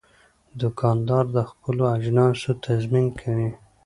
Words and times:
دوکاندار 0.61 1.23
د 1.35 1.37
خپلو 1.49 1.83
اجناسو 1.95 2.49
تضمین 2.65 3.05
کوي. 3.19 3.49